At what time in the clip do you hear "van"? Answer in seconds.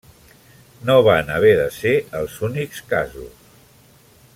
1.07-1.29